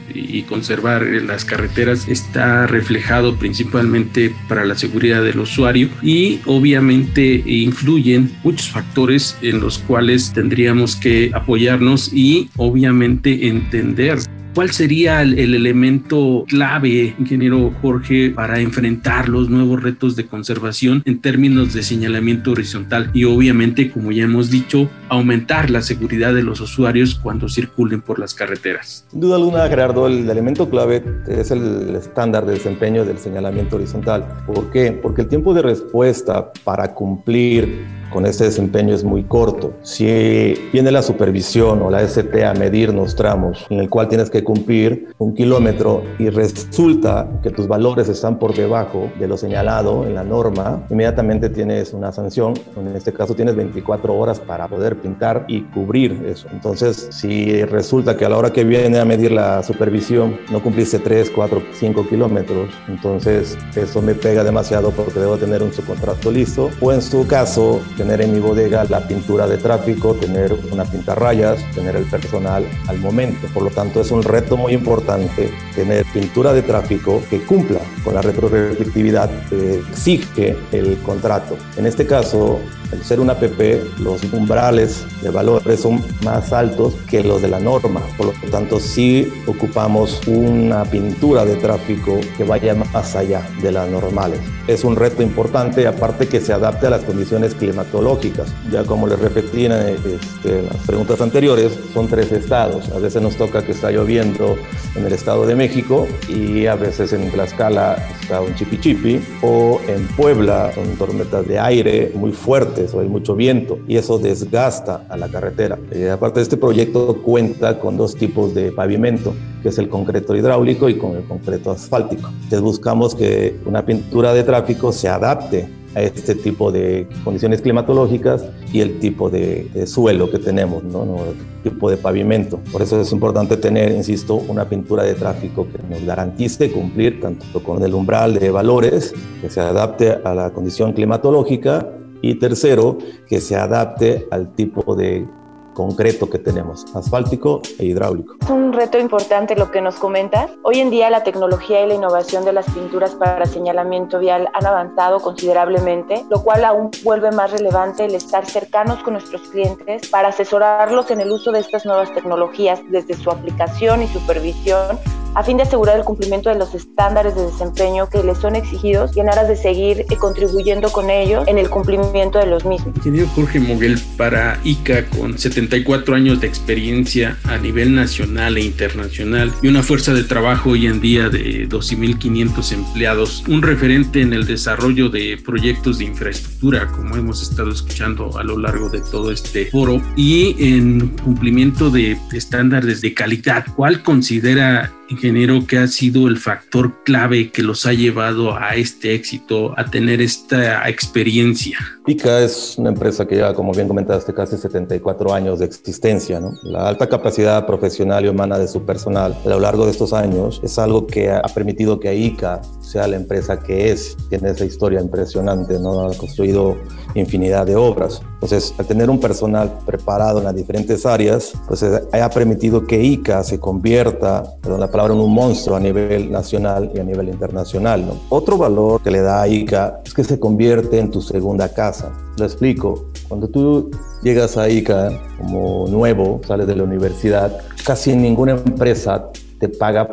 conservar 0.52 1.04
las 1.04 1.46
carreteras 1.46 2.10
está 2.12 2.68
reflejado 2.68 3.36
principalmente 3.36 4.34
para 4.48 4.66
la 4.66 4.76
seguridad 4.76 5.24
del 5.24 5.40
usuario 5.40 5.90
y 6.02 6.40
obviamente 6.46 7.44
influyen 7.46 8.32
muchos 8.44 8.70
factores 8.70 9.38
en 9.42 9.60
los 9.60 9.80
cuales 9.80 10.32
tendríamos 10.34 10.96
que 10.96 11.32
apoyarnos 11.34 12.12
y 12.14 12.50
obviamente 12.58 13.48
entender 13.48 14.20
¿Cuál 14.54 14.72
sería 14.72 15.22
el, 15.22 15.40
elemento 15.40 16.44
clave, 16.46 17.16
ingeniero 17.18 17.72
Jorge, 17.82 18.32
para 18.32 18.60
enfrentar 18.60 19.30
los 19.30 19.50
nuevos 19.50 19.82
retos 19.82 20.18
de 20.18 20.26
conservación 20.26 21.02
en 21.06 21.22
términos 21.22 21.74
de 21.74 21.84
señalamiento 21.84 22.52
horizontal 22.52 23.10
y 23.14 23.24
obviamente, 23.24 23.90
como 23.90 24.12
ya 24.12 24.26
hemos 24.26 24.52
dicho, 24.52 24.90
aumentar 25.08 25.70
la 25.70 25.82
seguridad 25.82 26.34
de 26.34 26.44
los 26.44 26.60
usuarios 26.60 27.16
cuando 27.16 27.48
circulen 27.48 28.02
por 28.02 28.20
las 28.20 28.34
carreteras? 28.34 29.06
Sin 29.10 29.22
duda 29.22 29.38
alguna, 29.38 29.70
Gerardo, 29.70 30.08
el 30.08 30.30
elemento 30.30 30.70
clave 30.70 31.02
es 31.30 31.50
el 31.52 31.96
estándar 31.96 32.46
de 32.46 32.54
desempeño 32.54 33.06
del 33.06 33.20
señalamiento 33.20 33.78
horizontal. 33.78 34.26
¿Por 34.46 34.70
qué? 34.70 34.92
Porque 34.92 35.22
el 35.22 35.30
tiempo 35.30 35.54
de 35.54 35.62
respuesta 35.62 36.52
para 36.66 36.94
cumplir 36.94 38.01
con 38.12 38.26
ese 38.26 38.46
desempeño 38.46 38.94
es 38.94 39.04
muy 39.04 39.24
corto. 39.24 39.74
Si 39.82 40.54
viene 40.72 40.92
la 40.92 41.02
supervisión 41.02 41.82
o 41.82 41.90
la 41.90 42.02
ST 42.02 42.44
a 42.46 42.54
medirnos 42.54 43.16
tramos 43.16 43.66
en 43.70 43.80
el 43.80 43.90
cual 43.90 44.08
tienes 44.08 44.30
que 44.30 44.44
cumplir 44.44 45.10
un 45.18 45.34
kilómetro 45.34 46.04
y 46.20 46.30
resulta 46.30 47.28
que 47.42 47.50
tus 47.50 47.68
valores 47.68 48.10
están 48.10 48.38
por 48.38 48.54
debajo 48.54 49.10
de 49.20 49.28
lo 49.28 49.38
señalado 49.38 50.06
en 50.06 50.16
la 50.16 50.24
norma, 50.24 50.84
inmediatamente 50.90 51.50
tienes 51.50 51.94
una 51.94 52.12
sanción. 52.12 52.54
En 52.78 52.96
este 52.96 53.14
caso 53.14 53.34
tienes 53.34 53.56
24 53.56 54.16
horas 54.16 54.40
para 54.40 54.68
poder 54.68 54.98
pintar 54.98 55.46
y 55.48 55.62
cubrir 55.62 56.24
eso. 56.28 56.48
Entonces, 56.52 57.08
si 57.12 57.64
resulta 57.66 58.18
que 58.18 58.26
a 58.26 58.30
la 58.30 58.38
hora 58.38 58.52
que 58.52 58.64
viene 58.64 59.00
a 59.00 59.06
medir 59.06 59.32
la 59.32 59.64
supervisión 59.64 60.38
no 60.52 60.62
cumpliste 60.62 61.00
3, 61.00 61.32
4, 61.32 61.62
5 61.74 62.08
kilómetros, 62.08 62.70
entonces 62.88 63.58
eso 63.76 64.02
me 64.02 64.14
pega 64.14 64.44
demasiado 64.44 64.92
porque 64.92 65.20
debo 65.20 65.38
tener 65.38 65.64
un 65.64 65.72
subcontrato 65.72 66.32
listo. 66.32 66.70
O 66.82 66.92
en 66.92 67.02
su 67.02 67.26
caso, 67.28 67.80
tener 68.02 68.22
en 68.22 68.34
mi 68.34 68.40
bodega 68.40 68.84
la 68.86 69.08
pintura 69.08 69.48
de 69.48 69.58
tráfico, 69.58 70.16
tener 70.16 70.56
una 70.72 70.86
pintarrayas, 70.86 71.60
tener 71.76 71.96
el 71.96 72.06
personal 72.06 72.66
al 72.88 72.98
momento. 72.98 73.48
Por 73.54 73.62
lo 73.62 73.70
tanto, 73.70 74.02
es 74.02 74.10
un 74.10 74.24
reto 74.24 74.58
muy 74.58 74.74
importante 74.74 75.52
tener 75.76 76.04
pintura 76.12 76.52
de 76.52 76.64
tráfico 76.64 77.22
que 77.30 77.42
cumpla 77.44 77.80
con 78.04 78.16
la 78.16 78.24
retroreflectividad 78.24 79.30
que 79.50 79.76
exige 79.76 80.58
el 80.72 80.98
contrato. 81.04 81.56
En 81.78 81.86
este 81.86 82.08
caso, 82.08 82.60
el 82.92 83.04
ser 83.04 83.20
una 83.20 83.36
PP, 83.36 83.82
los 84.00 84.24
umbrales 84.34 85.06
de 85.22 85.30
valores 85.30 85.80
son 85.80 86.04
más 86.24 86.52
altos 86.52 86.94
que 87.10 87.24
los 87.24 87.42
de 87.42 87.48
la 87.48 87.60
norma. 87.60 88.02
Por 88.18 88.28
lo 88.28 88.34
tanto, 88.50 88.80
sí 88.80 89.32
ocupamos 89.48 90.22
una 90.28 90.84
pintura 90.86 91.46
de 91.46 91.56
tráfico 91.56 92.20
que 92.38 92.44
vaya 92.44 92.76
más 92.76 93.16
allá 93.16 93.48
de 93.62 93.72
las 93.72 93.90
normales. 93.90 94.40
Es 94.68 94.84
un 94.84 94.96
reto 94.96 95.24
importante, 95.24 95.88
aparte 95.88 96.28
que 96.28 96.42
se 96.42 96.54
adapte 96.54 96.88
a 96.88 96.90
las 96.90 97.04
condiciones 97.04 97.56
climatológicas. 97.56 98.54
Ya 98.72 98.84
como 98.84 99.08
les 99.08 99.20
repetí 99.20 99.66
en 99.66 99.72
este, 99.72 100.62
las 100.64 100.78
preguntas 100.86 101.22
anteriores, 101.22 101.72
son 101.94 102.08
tres 102.08 102.32
estados. 102.32 102.90
A 102.90 103.00
veces 103.00 103.22
nos 103.22 103.36
toca 103.36 103.64
que 103.64 103.72
está 103.72 103.92
lloviendo 103.92 104.58
en 104.96 105.06
el 105.06 105.14
Estado 105.14 105.46
de 105.46 105.56
México 105.56 106.08
y 106.28 106.66
a 106.66 106.76
veces 106.76 107.14
en 107.14 107.32
Tlaxcala 107.32 107.96
está 108.22 108.42
un 108.42 108.54
chipichipi 108.56 109.22
o 109.42 109.80
en 109.88 110.08
Puebla 110.08 110.72
son 110.74 110.96
tormentas 110.98 111.48
de 111.48 111.60
aire 111.60 112.12
muy 112.16 112.32
fuertes 112.32 112.81
o 112.94 113.00
hay 113.00 113.08
mucho 113.08 113.36
viento 113.36 113.80
y 113.88 113.98
eso 113.98 114.18
desgasta 114.18 115.06
a 115.10 115.18
la 115.18 115.28
carretera. 115.28 115.78
Eh, 115.92 116.10
aparte 116.10 116.40
de 116.40 116.44
este 116.44 116.58
proyecto 116.58 117.22
cuenta 117.22 117.80
con 117.80 117.98
dos 117.98 118.16
tipos 118.16 118.54
de 118.54 118.72
pavimento, 118.72 119.34
que 119.62 119.70
es 119.70 119.78
el 119.78 119.90
concreto 119.90 120.36
hidráulico 120.36 120.90
y 120.90 120.98
con 120.98 121.16
el 121.16 121.24
concreto 121.24 121.72
asfáltico. 121.72 122.30
Entonces 122.30 122.62
buscamos 122.62 123.16
que 123.16 123.60
una 123.66 123.86
pintura 123.86 124.34
de 124.34 124.44
tráfico 124.44 124.92
se 124.92 125.08
adapte 125.08 125.70
a 125.96 126.02
este 126.02 126.36
tipo 126.36 126.72
de 126.72 127.08
condiciones 127.24 127.62
climatológicas 127.62 128.46
y 128.72 128.80
el 128.80 129.00
tipo 129.00 129.30
de, 129.30 129.86
suelo 129.86 130.32
que 130.32 130.40
tenemos, 130.40 130.84
¿no? 130.84 131.04
el 131.26 131.70
tipo 131.70 131.90
de 131.90 131.98
pavimento. 131.98 132.60
Por 132.72 132.82
eso 132.82 133.00
es 133.02 133.12
importante 133.12 133.58
tener, 133.58 133.92
insisto, 133.92 134.36
una 134.36 134.70
pintura 134.70 135.04
de 135.04 135.16
tráfico 135.16 135.68
que 135.68 135.80
nos 135.90 136.04
garantice 136.06 136.72
cumplir 136.72 137.20
tanto 137.20 137.62
con 137.62 137.84
el 137.84 137.94
umbral 137.94 138.36
de 138.36 138.52
valores, 138.52 139.14
que 139.42 139.50
se 139.50 139.60
adapte 139.60 140.18
a 140.24 140.34
la 140.34 140.52
condición 140.52 140.94
climatológica 140.94 141.88
y 142.22 142.36
tercero, 142.36 142.98
que 143.28 143.42
se 143.42 143.56
adapte 143.56 144.28
al 144.32 144.54
tipo 144.54 144.96
de 144.96 145.28
concreto 145.74 146.30
que 146.30 146.38
tenemos, 146.38 146.86
asfáltico 146.96 147.62
e 147.80 147.86
hidráulico. 147.86 148.36
Es 148.42 148.50
un 148.50 148.74
reto 148.74 149.00
importante 149.00 149.56
lo 149.56 149.72
que 149.72 149.82
nos 149.82 149.96
comentas. 149.96 150.52
Hoy 150.64 150.80
en 150.80 150.90
día 150.90 151.10
la 151.10 151.24
tecnología 151.24 151.84
y 151.84 151.88
la 151.88 151.96
innovación 151.96 152.46
de 152.46 152.54
las 152.54 152.66
pinturas 152.72 153.16
para 153.16 153.46
señalamiento 153.46 154.20
vial 154.20 154.50
han 154.54 154.66
avanzado 154.66 155.20
considerablemente, 155.20 156.26
lo 156.30 156.44
cual 156.44 156.66
aún 156.66 156.92
vuelve 157.04 157.32
más 157.32 157.52
relevante 157.52 158.06
el 158.06 158.16
estar 158.16 158.46
cercanos 158.46 159.02
con 159.04 159.14
nuestros 159.14 159.42
clientes 159.50 160.08
para 160.10 160.30
asesorarlos 160.30 161.10
en 161.12 161.22
el 161.22 161.32
uso 161.32 161.52
de 161.52 161.60
estas 161.60 161.86
nuevas 161.86 162.14
tecnologías 162.14 162.82
desde 162.90 163.16
su 163.16 163.32
aplicación 163.32 164.04
y 164.04 164.08
supervisión 164.08 165.00
a 165.34 165.44
fin 165.44 165.58
de 165.58 165.64
asegurar 165.64 165.98
el 165.98 166.04
cumplimiento 166.04 166.50
de 166.50 166.56
los 166.56 166.74
estándares 166.76 167.36
de 167.36 167.46
desempeño 167.46 168.10
que 168.10 168.24
les 168.24 168.38
son 168.38 168.56
exigidos 168.56 169.16
y 169.16 169.22
en 169.22 169.30
aras 169.30 169.48
de 169.48 169.56
seguir 169.56 170.06
eh, 170.10 170.16
contribuyendo 170.18 170.92
con 170.92 171.10
ellos 171.10 171.48
en 171.48 171.58
el 171.58 171.70
cumplimiento 171.70 172.40
de 172.40 172.48
los 172.48 172.66
mismos. 172.66 172.96
Ingeniero 172.98 173.28
Jorge 173.30 173.60
Moguel, 173.60 174.00
para 174.18 174.60
ICA, 174.64 175.06
con 175.08 175.38
74 175.38 176.16
años 176.16 176.42
de 176.42 176.48
experiencia 176.48 177.38
a 177.46 177.58
nivel 177.58 177.96
nacional 177.96 178.58
e 178.58 178.62
internacional 178.62 179.54
y 179.62 179.68
una 179.68 179.84
fuerza 179.84 180.14
de 180.14 180.24
trabajo 180.24 180.72
hoy 180.72 180.88
en 180.88 181.00
día 181.02 181.30
de 181.30 181.68
12.500 181.68 182.72
empleados, 182.74 183.44
un 183.48 183.62
referente 183.62 184.22
en 184.22 184.34
el 184.34 184.46
desarrollo 184.46 185.10
de 185.10 185.38
proyectos 185.44 185.98
de 186.00 186.06
infraestructura, 186.06 186.88
como 186.88 187.16
hemos 187.16 187.42
estado 187.42 187.72
escuchando 187.72 188.38
a 188.38 188.44
lo 188.44 188.58
largo 188.58 188.90
de 188.90 189.02
todo 189.02 189.32
este 189.32 189.68
foro, 189.68 190.02
y 190.16 190.56
en 190.60 191.10
cumplimiento 191.24 191.90
de 191.90 192.18
estándares 192.34 193.02
de 193.02 193.14
calidad, 193.14 193.66
¿cuál 193.76 194.04
considera 194.04 194.92
ingeniero, 195.22 195.66
que 195.68 195.78
ha 195.78 195.88
sido 195.88 196.28
el 196.28 196.38
factor 196.38 197.04
clave 197.04 197.52
que 197.52 197.62
los 197.62 197.86
ha 197.86 197.94
llevado 197.94 198.58
a 198.58 198.76
este 198.76 199.14
éxito, 199.14 199.78
a 199.78 199.86
tener 199.86 200.20
esta 200.20 200.90
experiencia? 200.90 201.78
Pica 202.06 202.42
es 202.42 202.76
una 202.80 202.90
empresa 202.90 203.28
que 203.28 203.36
lleva, 203.36 203.54
como 203.54 203.72
bien 203.74 203.88
comentaste, 203.88 204.34
casi 204.34 204.58
74 204.58 205.34
años 205.34 205.60
de 205.60 205.66
existencia. 205.66 206.40
¿no? 206.40 206.54
La 206.64 206.88
alta 206.88 207.08
capacidad 207.08 207.68
profesional 207.68 208.26
y 208.26 208.30
humana 208.30 208.58
de 208.58 208.68
su 208.68 208.84
personal 208.84 209.38
a 209.46 209.50
lo 209.50 209.60
largo 209.60 209.86
de 209.86 209.92
estos 209.92 210.12
años 210.12 210.60
es 210.64 210.80
algo 210.80 211.06
que 211.06 211.30
ha 211.30 211.42
permitido 211.54 212.00
que 212.00 212.16
ICA 212.16 212.62
sea 212.82 213.08
la 213.08 213.18
empresa 213.18 213.60
que 213.60 213.92
es. 213.92 214.18
Tiene 214.30 214.50
esa 214.50 214.66
historia 214.66 215.00
impresionante, 215.00 215.80
¿no? 215.80 216.08
ha 216.08 216.18
construido 216.18 216.78
infinidad 217.14 217.68
de 217.68 217.76
obras. 217.76 218.22
Entonces, 218.34 218.74
al 218.80 218.88
tener 218.88 219.10
un 219.10 219.20
personal 219.20 219.72
preparado 219.86 220.40
en 220.40 220.46
las 220.46 220.56
diferentes 220.56 221.06
áreas, 221.06 221.54
pues 221.68 221.84
eh, 221.84 222.02
ha 222.12 222.30
permitido 222.30 222.88
que 222.88 223.02
ICA 223.02 223.44
se 223.44 223.60
convierta, 223.60 224.44
perdón 224.62 224.80
la 224.80 224.90
palabra, 224.90 225.11
un 225.20 225.34
monstruo 225.34 225.76
a 225.76 225.80
nivel 225.80 226.32
nacional 226.32 226.92
y 226.94 227.00
a 227.00 227.04
nivel 227.04 227.30
internacional. 227.30 228.06
Otro 228.30 228.58
valor 228.58 229.02
que 229.02 229.12
le 229.12 229.22
da 229.22 229.42
a 229.42 229.48
ICA 229.48 230.02
es 230.06 230.14
que 230.14 230.24
se 230.24 230.40
convierte 230.40 231.00
en 231.00 231.12
tu 231.12 231.22
segunda 231.22 231.70
casa. 231.70 232.12
Lo 232.38 232.46
explico. 232.46 233.06
Cuando 233.28 233.48
tú 233.48 233.92
llegas 234.24 234.58
a 234.58 234.70
ICA 234.70 235.12
como 235.40 235.88
nuevo, 235.88 236.42
sales 236.48 236.68
de 236.68 236.76
la 236.76 236.84
universidad, 236.84 237.58
casi 237.86 238.16
ninguna 238.16 238.52
empresa 238.54 239.30
te 239.60 239.70
paga 239.70 240.10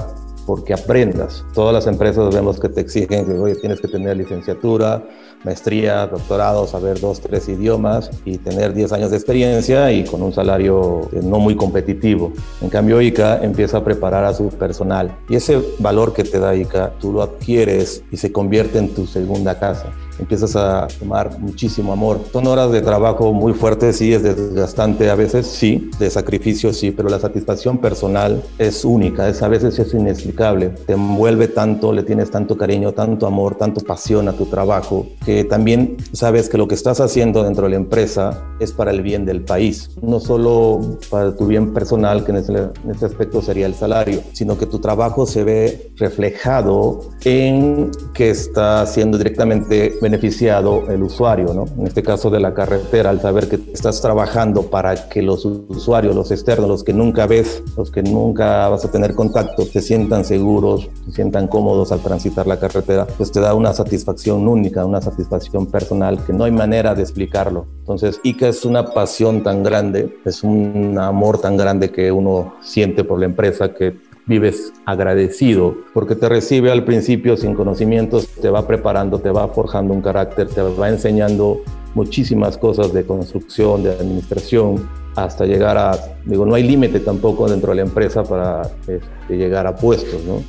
porque 0.48 0.72
aprendas. 0.72 1.44
Todas 1.52 1.74
las 1.74 1.86
empresas 1.86 2.34
vemos 2.34 2.58
que 2.58 2.70
te 2.70 2.80
exigen 2.80 3.26
que 3.26 3.32
oye, 3.32 3.54
tienes 3.56 3.82
que 3.82 3.86
tener 3.86 4.16
licenciatura, 4.16 5.06
maestría, 5.44 6.06
doctorado, 6.06 6.66
saber 6.66 6.98
dos, 6.98 7.20
tres 7.20 7.50
idiomas 7.50 8.10
y 8.24 8.38
tener 8.38 8.72
10 8.72 8.92
años 8.92 9.10
de 9.10 9.18
experiencia 9.18 9.92
y 9.92 10.04
con 10.04 10.22
un 10.22 10.32
salario 10.32 11.02
eh, 11.12 11.20
no 11.22 11.38
muy 11.38 11.54
competitivo. 11.54 12.32
En 12.62 12.70
cambio, 12.70 13.02
ICA 13.02 13.44
empieza 13.44 13.76
a 13.76 13.84
preparar 13.84 14.24
a 14.24 14.32
su 14.32 14.48
personal 14.48 15.14
y 15.28 15.36
ese 15.36 15.62
valor 15.80 16.14
que 16.14 16.24
te 16.24 16.38
da 16.38 16.56
ICA, 16.56 16.94
tú 16.98 17.12
lo 17.12 17.20
adquieres 17.20 18.02
y 18.10 18.16
se 18.16 18.32
convierte 18.32 18.78
en 18.78 18.94
tu 18.94 19.06
segunda 19.06 19.58
casa 19.58 19.92
empiezas 20.18 20.56
a 20.56 20.88
tomar 20.98 21.38
muchísimo 21.38 21.92
amor. 21.92 22.20
Son 22.32 22.46
horas 22.46 22.70
de 22.72 22.80
trabajo 22.82 23.32
muy 23.32 23.52
fuertes, 23.52 23.96
sí, 23.96 24.12
es 24.12 24.22
desgastante 24.22 25.10
a 25.10 25.14
veces, 25.14 25.46
sí, 25.46 25.90
de 25.98 26.10
sacrificio, 26.10 26.72
sí, 26.72 26.90
pero 26.90 27.08
la 27.08 27.18
satisfacción 27.18 27.78
personal 27.78 28.42
es 28.58 28.84
única, 28.84 29.28
es 29.28 29.42
a 29.42 29.48
veces 29.48 29.78
es 29.78 29.94
inexplicable. 29.94 30.70
Te 30.87 30.94
envuelve 30.94 31.48
tanto, 31.48 31.92
le 31.92 32.02
tienes 32.02 32.30
tanto 32.30 32.56
cariño, 32.56 32.92
tanto 32.92 33.26
amor, 33.26 33.56
tanto 33.56 33.80
pasión 33.80 34.28
a 34.28 34.32
tu 34.32 34.46
trabajo, 34.46 35.06
que 35.25 35.44
también 35.44 35.96
sabes 36.12 36.48
que 36.48 36.58
lo 36.58 36.68
que 36.68 36.75
estás 36.75 37.00
haciendo 37.00 37.44
dentro 37.44 37.64
de 37.64 37.70
la 37.70 37.76
empresa 37.76 38.44
es 38.60 38.72
para 38.72 38.90
el 38.90 39.02
bien 39.02 39.25
del 39.25 39.42
país, 39.44 39.90
no 40.02 40.20
solo 40.20 40.80
para 41.10 41.34
tu 41.37 41.46
bien 41.46 41.72
personal, 41.72 42.25
que 42.25 42.32
en 42.32 42.38
ese, 42.38 42.52
en 42.52 42.90
ese 42.94 43.06
aspecto 43.06 43.42
sería 43.42 43.66
el 43.66 43.75
salario, 43.75 44.22
sino 44.32 44.58
que 44.58 44.66
tu 44.66 44.78
trabajo 44.78 45.26
se 45.26 45.44
ve 45.44 45.92
reflejado 45.96 47.00
en 47.25 47.90
que 48.14 48.30
está 48.30 48.87
siendo 48.87 49.18
directamente 49.18 49.94
beneficiado 50.08 50.88
el 50.88 51.02
usuario, 51.02 51.52
¿no? 51.52 51.66
En 51.78 51.86
este 51.86 52.02
caso 52.02 52.30
de 52.30 52.40
la 52.40 52.54
carretera, 52.54 53.10
al 53.10 53.20
saber 53.20 53.46
que 53.46 53.60
estás 53.74 54.00
trabajando 54.00 54.62
para 54.70 55.08
que 55.10 55.20
los 55.20 55.44
usuarios, 55.44 56.14
los 56.14 56.30
externos, 56.30 56.66
los 56.66 56.82
que 56.82 56.94
nunca 56.94 57.26
ves, 57.26 57.62
los 57.76 57.90
que 57.90 58.02
nunca 58.02 58.68
vas 58.68 58.86
a 58.86 58.90
tener 58.90 59.14
contacto, 59.14 59.64
se 59.66 59.82
sientan 59.82 60.24
seguros, 60.24 60.88
se 61.04 61.12
sientan 61.12 61.46
cómodos 61.46 61.92
al 61.92 62.00
transitar 62.00 62.46
la 62.46 62.58
carretera, 62.58 63.06
pues 63.18 63.30
te 63.30 63.40
da 63.40 63.52
una 63.52 63.74
satisfacción 63.74 64.48
única, 64.48 64.86
una 64.86 65.02
satisfacción 65.02 65.66
personal 65.66 66.24
que 66.24 66.32
no 66.32 66.44
hay 66.44 66.52
manera 66.52 66.94
de 66.94 67.02
explicarlo. 67.02 67.66
Entonces, 67.80 68.18
ICA 68.22 68.48
es 68.48 68.64
una 68.64 68.86
pasión 68.94 69.42
tan 69.42 69.62
grande, 69.62 70.16
es 70.24 70.42
un 70.42 70.96
amor 70.98 71.38
tan 71.38 71.58
grande 71.58 71.90
que 71.90 72.10
uno 72.10 72.54
siente 72.62 73.04
por 73.04 73.18
la 73.18 73.26
empresa 73.26 73.74
que 73.74 74.07
vives 74.28 74.73
agradecido 74.85 75.76
porque 75.94 76.14
te 76.14 76.28
recibe 76.28 76.70
al 76.70 76.85
principio 76.85 77.37
sin 77.37 77.54
conocimientos, 77.54 78.28
te 78.28 78.50
va 78.50 78.66
preparando, 78.66 79.18
te 79.18 79.30
va 79.30 79.49
forjando 79.49 79.94
un 79.94 80.02
carácter, 80.02 80.49
te 80.49 80.62
va 80.62 80.88
enseñando 80.88 81.62
muchísimas 81.94 82.58
cosas 82.58 82.92
de 82.92 83.04
construcción, 83.04 83.82
de 83.82 83.90
administración, 83.90 84.88
hasta 85.16 85.47
llegar 85.47 85.76
a, 85.76 85.99
digo, 86.25 86.47
no 86.47 86.54
hay 86.54 86.62
límite 86.62 87.00
tampoco 87.00 87.49
dentro 87.49 87.70
de 87.70 87.76
la 87.76 87.82
empresa 87.82 88.23
para 88.23 88.62
este, 88.87 89.37
llegar 89.37 89.66
a 89.66 89.75
puestos, 89.75 90.23
¿no? 90.25 90.42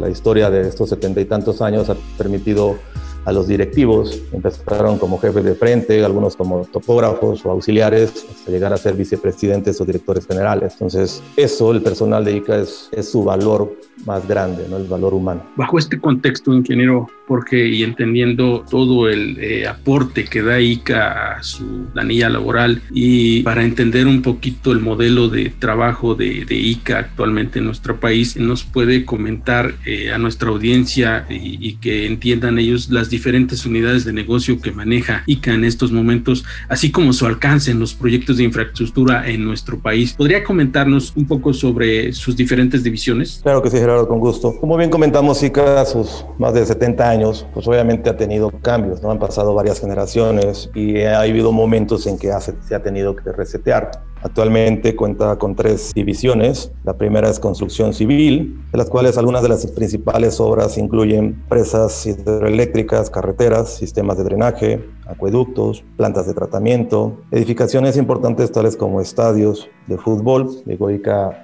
La 0.00 0.08
historia 0.08 0.48
de 0.48 0.62
estos 0.62 0.88
setenta 0.88 1.20
y 1.20 1.26
tantos 1.26 1.60
años 1.60 1.90
ha 1.90 1.96
permitido 2.16 2.76
a 3.24 3.32
los 3.32 3.48
directivos. 3.48 4.22
Empezaron 4.32 4.98
como 4.98 5.18
jefes 5.18 5.44
de 5.44 5.54
frente, 5.54 6.04
algunos 6.04 6.36
como 6.36 6.64
topógrafos 6.64 7.44
o 7.44 7.50
auxiliares, 7.50 8.26
hasta 8.30 8.50
llegar 8.50 8.72
a 8.72 8.76
ser 8.76 8.94
vicepresidentes 8.94 9.80
o 9.80 9.84
directores 9.84 10.26
generales. 10.26 10.72
Entonces, 10.74 11.22
eso, 11.36 11.72
el 11.72 11.82
personal 11.82 12.24
de 12.24 12.36
ICA 12.36 12.58
es, 12.58 12.88
es 12.92 13.10
su 13.10 13.24
valor 13.24 13.72
más 14.06 14.26
grande, 14.26 14.66
¿no? 14.68 14.76
el 14.76 14.86
valor 14.86 15.14
humano. 15.14 15.44
Bajo 15.56 15.78
este 15.78 15.98
contexto, 15.98 16.52
ingeniero 16.52 17.08
Jorge, 17.26 17.68
y 17.68 17.82
entendiendo 17.82 18.64
todo 18.68 19.08
el 19.08 19.38
eh, 19.38 19.66
aporte 19.66 20.24
que 20.24 20.42
da 20.42 20.60
ICA 20.60 21.36
a 21.36 21.42
su 21.42 21.86
planilla 21.92 22.30
laboral 22.30 22.80
y 22.90 23.42
para 23.42 23.64
entender 23.64 24.06
un 24.06 24.22
poquito 24.22 24.72
el 24.72 24.80
modelo 24.80 25.28
de 25.28 25.50
trabajo 25.50 26.14
de, 26.14 26.46
de 26.46 26.54
ICA 26.54 26.98
actualmente 27.00 27.58
en 27.58 27.66
nuestro 27.66 28.00
país, 28.00 28.36
nos 28.36 28.64
puede 28.64 29.04
comentar 29.04 29.74
eh, 29.84 30.10
a 30.10 30.18
nuestra 30.18 30.48
audiencia 30.48 31.26
y, 31.28 31.58
y 31.60 31.76
que 31.76 32.06
entiendan 32.06 32.58
ellos 32.58 32.88
las 32.90 33.10
diferentes 33.10 33.66
unidades 33.66 34.04
de 34.04 34.12
negocio 34.12 34.60
que 34.60 34.72
maneja 34.72 35.22
ICA 35.26 35.54
en 35.54 35.64
estos 35.64 35.92
momentos, 35.92 36.44
así 36.68 36.90
como 36.90 37.12
su 37.12 37.26
alcance 37.26 37.70
en 37.70 37.80
los 37.80 37.94
proyectos 37.94 38.38
de 38.38 38.44
infraestructura 38.44 39.28
en 39.28 39.44
nuestro 39.44 39.78
país. 39.78 40.14
¿Podría 40.14 40.44
comentarnos 40.44 41.12
un 41.14 41.26
poco 41.26 41.52
sobre 41.52 42.12
sus 42.12 42.36
diferentes 42.36 42.82
divisiones? 42.82 43.40
Claro 43.42 43.62
que 43.62 43.70
sí, 43.70 43.78
Gerardo, 43.88 44.06
con 44.06 44.20
gusto. 44.20 44.54
Como 44.60 44.76
bien 44.76 44.90
comentamos, 44.90 45.42
ICA, 45.42 45.82
sus 45.86 46.26
más 46.36 46.52
de 46.52 46.66
70 46.66 47.08
años, 47.08 47.46
pues 47.54 47.66
obviamente 47.66 48.10
ha 48.10 48.16
tenido 48.18 48.50
cambios, 48.50 49.00
¿no? 49.00 49.10
Han 49.10 49.18
pasado 49.18 49.54
varias 49.54 49.80
generaciones 49.80 50.68
y 50.74 51.00
ha 51.04 51.20
habido 51.20 51.52
momentos 51.52 52.06
en 52.06 52.18
que 52.18 52.30
se 52.68 52.74
ha 52.74 52.82
tenido 52.82 53.16
que 53.16 53.32
resetear. 53.32 53.90
Actualmente 54.22 54.96
cuenta 54.96 55.36
con 55.36 55.54
tres 55.54 55.92
divisiones. 55.94 56.72
La 56.84 56.96
primera 56.96 57.28
es 57.28 57.38
construcción 57.38 57.92
civil, 57.94 58.60
de 58.72 58.78
las 58.78 58.90
cuales 58.90 59.16
algunas 59.16 59.42
de 59.42 59.48
las 59.48 59.66
principales 59.68 60.40
obras 60.40 60.76
incluyen 60.78 61.42
presas 61.48 62.06
hidroeléctricas, 62.06 63.10
carreteras, 63.10 63.74
sistemas 63.74 64.18
de 64.18 64.24
drenaje, 64.24 64.84
acueductos, 65.08 65.82
plantas 65.96 66.26
de 66.26 66.34
tratamiento, 66.34 67.16
edificaciones 67.30 67.96
importantes 67.96 68.52
tales 68.52 68.76
como 68.76 69.00
estadios 69.00 69.68
de 69.86 69.96
fútbol. 69.96 70.50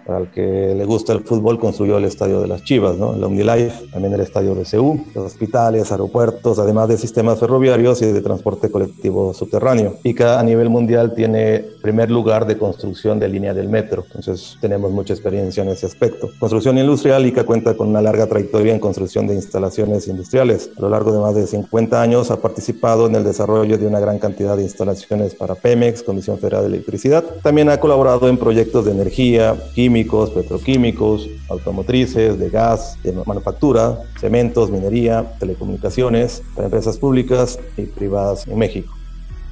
Para 0.07 0.19
el 0.19 0.31
que 0.31 0.75
le 0.76 0.85
gusta 0.85 1.12
el 1.12 1.21
fútbol, 1.21 1.59
construyó 1.59 1.97
el 1.99 2.04
estadio 2.04 2.40
de 2.40 2.49
las 2.49 2.62
Chivas, 2.62 2.97
¿no? 2.97 3.14
el 3.14 3.25
OmniLife, 3.25 3.88
también 3.90 4.12
el 4.14 4.21
estadio 4.21 4.54
de 4.54 4.64
CEU, 4.64 5.02
hospitales, 5.14 5.90
aeropuertos, 5.90 6.59
además 6.59 6.88
de 6.88 6.99
sistemas 6.99 7.40
ferroviarios 7.40 8.02
y 8.02 8.07
de 8.07 8.21
transporte 8.21 8.71
colectivo 8.71 9.33
subterráneo. 9.33 9.97
ICA 10.02 10.38
a 10.38 10.43
nivel 10.43 10.69
mundial 10.69 11.14
tiene 11.14 11.64
primer 11.83 12.11
lugar 12.11 12.47
de 12.47 12.59
construcción 12.64 13.18
de 13.21 13.28
línea 13.28 13.52
del 13.52 13.68
metro, 13.68 14.04
entonces 14.06 14.56
tenemos 14.61 14.90
mucha 14.90 15.12
experiencia 15.12 15.62
en 15.62 15.68
ese 15.68 15.87
aspecto. 15.87 16.30
Construcción 16.38 16.78
industrial, 16.78 17.26
ICA 17.26 17.44
cuenta 17.44 17.76
con 17.76 17.88
una 17.88 18.00
larga 18.00 18.26
trayectoria 18.26 18.73
en 18.73 18.80
construcción 18.80 19.26
de 19.26 19.35
instalaciones 19.35 20.09
industriales. 20.09 20.71
A 20.78 20.80
lo 20.80 20.88
largo 20.88 21.12
de 21.12 21.18
más 21.18 21.35
de 21.35 21.47
50 21.47 22.00
años 22.00 22.30
ha 22.30 22.40
participado 22.40 23.06
en 23.06 23.14
el 23.16 23.25
desarrollo 23.25 23.76
de 23.76 23.87
una 23.87 24.00
gran 24.00 24.18
cantidad 24.18 24.56
de 24.56 24.62
instalaciones 24.62 25.35
para 25.35 25.54
Pemex, 25.54 26.02
Comisión 26.02 26.38
Federal 26.38 26.62
de 26.62 26.68
Electricidad. 26.68 27.23
También 27.42 27.68
ha 27.68 27.78
colaborado 27.78 28.28
en 28.28 28.38
proyectos 28.38 28.87
de 28.87 28.92
energía, 28.92 29.56
químicos, 29.75 30.30
petroquímicos, 30.30 31.28
automotrices, 31.49 32.38
de 32.38 32.49
gas, 32.49 32.97
de 33.02 33.12
manufactura, 33.12 34.00
cementos, 34.18 34.71
minería, 34.71 35.37
telecomunicaciones, 35.38 36.42
para 36.54 36.66
empresas 36.66 36.97
públicas 36.97 37.59
y 37.76 37.83
privadas 37.83 38.47
en 38.47 38.59
México. 38.59 38.94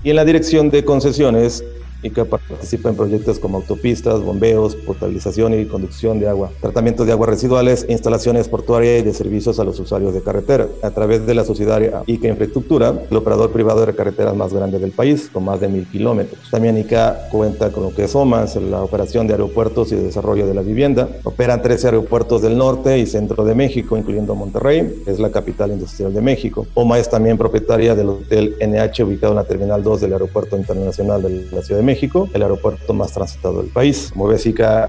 Y 0.04 0.10
en 0.10 0.16
la 0.16 0.24
dirección 0.24 0.70
de 0.70 0.84
concesiones 0.84 1.64
y 2.02 2.10
que 2.10 2.24
participa 2.24 2.88
en 2.88 2.96
proyectos 2.96 3.38
como 3.38 3.58
autopistas, 3.58 4.22
bombeos, 4.22 4.76
potabilización 4.76 5.58
y 5.58 5.66
conducción 5.66 6.18
de 6.18 6.28
agua, 6.28 6.50
tratamiento 6.60 7.04
de 7.04 7.12
aguas 7.12 7.30
residuales, 7.30 7.86
instalaciones 7.88 8.48
portuarias 8.48 9.00
y 9.00 9.04
de 9.04 9.14
servicios 9.14 9.58
a 9.60 9.64
los 9.64 9.78
usuarios 9.78 10.12
de 10.14 10.22
carretera. 10.22 10.68
A 10.82 10.90
través 10.90 11.26
de 11.26 11.34
la 11.34 11.44
subsidiaria 11.44 12.02
ICA 12.06 12.28
Infraestructura, 12.28 12.94
el 13.10 13.16
operador 13.16 13.52
privado 13.52 13.86
de 13.86 13.94
carreteras 13.94 14.34
más 14.34 14.52
grande 14.52 14.78
del 14.78 14.90
país, 14.90 15.30
con 15.32 15.44
más 15.44 15.60
de 15.60 15.68
mil 15.68 15.86
kilómetros. 15.86 16.40
También 16.50 16.76
ICA 16.78 17.28
cuenta 17.30 17.70
con 17.70 17.84
lo 17.84 17.94
que 17.94 18.04
es 18.04 18.14
OMAS, 18.14 18.56
la 18.56 18.82
operación 18.82 19.26
de 19.26 19.34
aeropuertos 19.34 19.92
y 19.92 19.96
de 19.96 20.02
desarrollo 20.02 20.46
de 20.46 20.54
la 20.54 20.62
vivienda. 20.62 21.08
Operan 21.24 21.62
13 21.62 21.88
aeropuertos 21.88 22.42
del 22.42 22.56
norte 22.56 22.98
y 22.98 23.06
centro 23.06 23.44
de 23.44 23.54
México, 23.54 23.96
incluyendo 23.96 24.34
Monterrey, 24.34 25.02
es 25.06 25.18
la 25.18 25.30
capital 25.30 25.70
industrial 25.70 26.12
de 26.12 26.20
México. 26.20 26.66
OMA 26.74 26.98
es 26.98 27.08
también 27.08 27.38
propietaria 27.38 27.94
del 27.94 28.08
hotel 28.08 28.56
NH 28.60 29.04
ubicado 29.04 29.32
en 29.32 29.36
la 29.36 29.44
Terminal 29.44 29.82
2 29.82 30.00
del 30.00 30.12
Aeropuerto 30.14 30.56
Internacional 30.56 31.22
de 31.22 31.46
la 31.52 31.62
Ciudad 31.62 31.80
de 31.80 31.84
México 31.84 31.91
México, 31.92 32.28
el 32.32 32.42
aeropuerto 32.42 32.94
más 32.94 33.12
transitado 33.12 33.60
del 33.62 33.70
país. 33.70 34.10
Como 34.12 34.28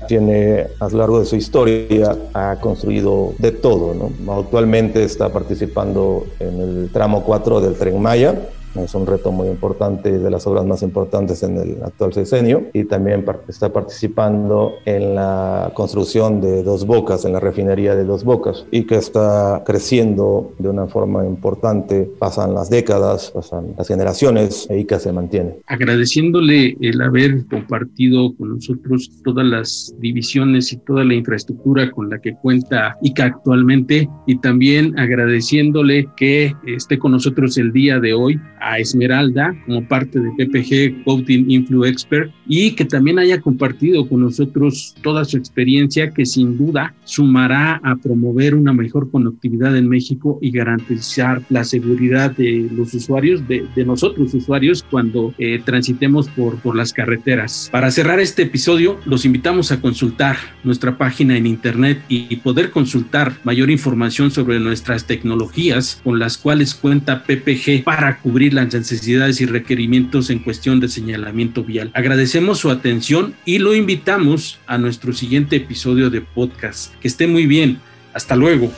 tiene 0.07 0.67
a 0.79 0.89
lo 0.89 0.97
largo 0.97 1.19
de 1.19 1.25
su 1.25 1.35
historia 1.35 2.17
ha 2.33 2.57
construido 2.61 3.33
de 3.37 3.51
todo. 3.51 3.93
¿no? 3.93 4.33
Actualmente 4.39 5.03
está 5.03 5.29
participando 5.29 6.25
en 6.39 6.61
el 6.61 6.89
tramo 6.91 7.23
4 7.23 7.61
del 7.61 7.75
Tren 7.75 8.01
Maya, 8.01 8.31
es 8.75 8.95
un 8.95 9.05
reto 9.05 9.31
muy 9.31 9.47
importante 9.47 10.17
de 10.19 10.31
las 10.31 10.47
obras 10.47 10.65
más 10.65 10.81
importantes 10.81 11.43
en 11.43 11.57
el 11.57 11.83
actual 11.83 12.13
sexenio 12.13 12.67
y 12.73 12.85
también 12.85 13.25
está 13.47 13.71
participando 13.71 14.73
en 14.85 15.15
la 15.15 15.71
construcción 15.73 16.41
de 16.41 16.63
Dos 16.63 16.85
Bocas, 16.85 17.25
en 17.25 17.33
la 17.33 17.39
refinería 17.39 17.95
de 17.95 18.03
Dos 18.03 18.23
Bocas 18.23 18.65
y 18.71 18.83
que 18.83 18.95
está 18.95 19.63
creciendo 19.65 20.53
de 20.59 20.69
una 20.69 20.87
forma 20.87 21.25
importante. 21.25 22.09
Pasan 22.19 22.53
las 22.53 22.69
décadas, 22.69 23.31
pasan 23.31 23.73
las 23.77 23.87
generaciones 23.87 24.67
y 24.69 24.85
que 24.85 24.99
se 24.99 25.11
mantiene. 25.11 25.57
Agradeciéndole 25.67 26.75
el 26.81 27.01
haber 27.01 27.45
compartido 27.47 28.35
con 28.35 28.55
nosotros 28.55 29.09
todas 29.23 29.45
las 29.45 29.95
divisiones 29.99 30.73
y 30.73 30.77
toda 30.77 31.03
la 31.03 31.13
infraestructura 31.13 31.91
con 31.91 32.09
la 32.09 32.19
que 32.19 32.33
cuenta 32.35 32.97
ICA 33.01 33.25
actualmente 33.25 34.09
y 34.27 34.39
también 34.39 34.97
agradeciéndole 34.99 36.07
que 36.17 36.53
esté 36.65 36.97
con 36.97 37.11
nosotros 37.11 37.57
el 37.57 37.71
día 37.71 37.99
de 37.99 38.13
hoy 38.13 38.39
a 38.63 38.79
Esmeralda 38.79 39.55
como 39.65 39.87
parte 39.87 40.19
de 40.19 40.31
PPG 40.31 41.03
Coating 41.03 41.49
Influ 41.49 41.85
Expert 41.85 42.31
y 42.47 42.71
que 42.71 42.85
también 42.85 43.19
haya 43.19 43.41
compartido 43.41 44.07
con 44.07 44.21
nosotros 44.21 44.95
toda 45.01 45.25
su 45.25 45.37
experiencia 45.37 46.11
que 46.11 46.25
sin 46.25 46.57
duda 46.57 46.93
sumará 47.03 47.81
a 47.83 47.95
promover 47.95 48.55
una 48.55 48.73
mejor 48.73 49.11
conectividad 49.11 49.75
en 49.77 49.89
México 49.89 50.39
y 50.41 50.51
garantizar 50.51 51.41
la 51.49 51.63
seguridad 51.63 52.35
de 52.35 52.69
los 52.73 52.93
usuarios, 52.93 53.47
de, 53.47 53.65
de 53.75 53.85
nosotros 53.85 54.33
usuarios 54.33 54.83
cuando 54.89 55.33
eh, 55.37 55.61
transitemos 55.63 56.29
por, 56.29 56.57
por 56.57 56.75
las 56.75 56.93
carreteras. 56.93 57.69
Para 57.71 57.91
cerrar 57.91 58.19
este 58.19 58.43
episodio, 58.43 58.99
los 59.05 59.25
invitamos 59.25 59.71
a 59.71 59.81
consultar 59.81 60.37
nuestra 60.63 60.97
página 60.97 61.37
en 61.37 61.47
internet 61.47 62.01
y 62.07 62.35
poder 62.37 62.71
consultar 62.71 63.33
mayor 63.43 63.69
información 63.69 64.31
sobre 64.31 64.59
nuestras 64.59 65.05
tecnologías 65.05 66.01
con 66.03 66.19
las 66.19 66.37
cuales 66.37 66.75
cuenta 66.75 67.23
PPG 67.23 67.83
para 67.83 68.19
las 68.53 68.73
necesidades 68.73 69.41
y 69.41 69.45
requerimientos 69.45 70.29
en 70.29 70.39
cuestión 70.39 70.79
de 70.79 70.87
señalamiento 70.87 71.63
vial. 71.63 71.91
Agradecemos 71.93 72.59
su 72.59 72.69
atención 72.69 73.35
y 73.45 73.59
lo 73.59 73.73
invitamos 73.75 74.59
a 74.67 74.77
nuestro 74.77 75.13
siguiente 75.13 75.57
episodio 75.57 76.09
de 76.09 76.21
podcast. 76.21 76.93
Que 76.95 77.07
esté 77.07 77.27
muy 77.27 77.45
bien. 77.45 77.79
Hasta 78.13 78.35
luego. 78.35 78.71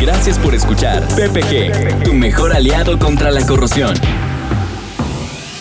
Gracias 0.00 0.38
por 0.38 0.54
escuchar 0.54 1.06
PPG, 1.08 2.04
tu 2.04 2.14
mejor 2.14 2.52
aliado 2.52 2.98
contra 2.98 3.30
la 3.30 3.46
corrosión. 3.46 3.94